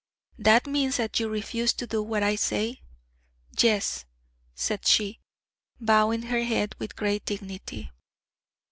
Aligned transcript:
'That 0.39 0.65
means 0.65 0.97
that 0.97 1.19
you 1.19 1.29
refuse 1.29 1.73
to 1.73 1.85
do 1.85 2.01
what 2.01 2.23
I 2.23 2.33
say?' 2.35 2.81
'Yes,' 3.59 4.05
said 4.55 4.87
she, 4.87 5.19
bowing 5.79 6.21
the 6.21 6.43
head 6.43 6.73
with 6.79 6.95
great 6.95 7.23
dignity. 7.23 7.91